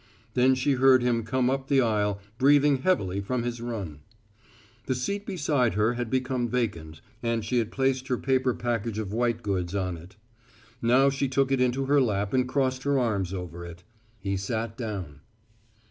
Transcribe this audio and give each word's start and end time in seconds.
Then 0.33 0.55
she 0.55 0.71
heard 0.71 1.03
him 1.03 1.21
come 1.21 1.47
up 1.47 1.67
the 1.67 1.79
aisle, 1.79 2.19
breathing 2.39 2.77
heavily 2.77 3.21
from 3.21 3.43
his 3.43 3.61
run. 3.61 3.99
The 4.87 4.95
seat 4.95 5.27
beside 5.27 5.75
her 5.75 5.93
had 5.93 6.09
become 6.09 6.49
vacant 6.49 7.01
and 7.21 7.45
she 7.45 7.59
had 7.59 7.69
placed 7.71 8.07
her 8.07 8.17
paper 8.17 8.55
package 8.55 8.97
of 8.97 9.13
white 9.13 9.43
goods 9.43 9.75
on 9.75 9.97
it. 9.97 10.15
Now 10.81 11.11
she 11.11 11.27
took 11.27 11.51
it 11.51 11.61
into 11.61 11.85
her 11.85 12.01
lap 12.01 12.33
and 12.33 12.49
crossed 12.49 12.81
her 12.81 12.97
arms 12.97 13.31
over 13.31 13.63
it. 13.63 13.83
He 14.17 14.35
sat 14.37 14.75
down. 14.75 15.19